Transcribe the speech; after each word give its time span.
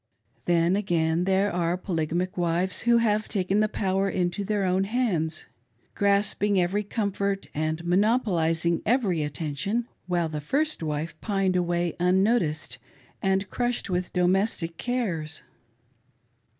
Then, 0.45 0.75
again, 0.75 1.25
there 1.25 1.51
are 1.53 1.77
polygamic 1.77 2.35
wives 2.35 2.81
who 2.89 2.97
have, 2.97 3.27
taken 3.27 3.59
the 3.59 3.69
power 3.69 4.09
into 4.09 4.43
their 4.43 4.63
own 4.65 4.85
ha, 4.85 4.97
nds, 5.11 5.45
grasping 5.93 6.59
every 6.59 6.81
comfort 6.81 7.45
and 7.53 7.85
monopolising 7.85 8.81
every 8.83 9.21
attention, 9.21 9.87
while 10.07 10.27
the 10.27 10.41
first 10.41 10.81
wife 10.81 11.13
pinedt 11.21 11.55
away 11.55 11.95
unnoticed 11.99 12.79
and 13.21 13.47
crushed 13.51 13.91
with 13.91 14.11
domestic 14.11 14.77
cares. 14.77 15.43